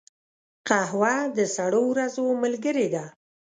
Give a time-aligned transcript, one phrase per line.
[0.67, 3.05] قهوه د سړو ورځو ملګرې ده